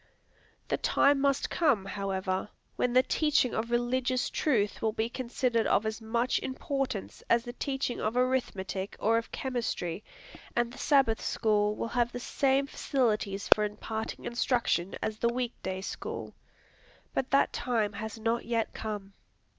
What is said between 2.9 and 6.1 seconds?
the teaching of religious truth will be considered of as